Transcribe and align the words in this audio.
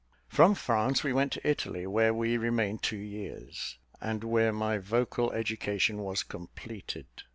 "From 0.27 0.55
France 0.55 1.03
we 1.03 1.13
went 1.13 1.31
to 1.33 1.47
Italy, 1.47 1.85
where 1.85 2.11
we 2.11 2.35
remained 2.35 2.81
two 2.81 2.97
years, 2.97 3.77
and 4.01 4.23
where 4.23 4.51
my 4.51 4.79
vocal 4.79 5.31
education 5.31 5.99
was 5.99 6.23
completed. 6.23 7.05